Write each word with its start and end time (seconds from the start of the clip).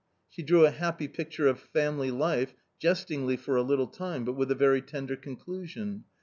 She 0.29 0.41
drew 0.41 0.65
a 0.65 0.71
happy 0.71 1.07
picture 1.07 1.45
of 1.45 1.59
family 1.59 2.09
life, 2.09 2.55
jestingly 2.79 3.37
for 3.37 3.55
a 3.55 3.61
little 3.61 3.85
time, 3.85 4.25
but 4.25 4.33
with 4.33 4.49
a 4.49 4.55
very 4.55 4.81
tender 4.81 5.15
conclusion. 5.15 6.05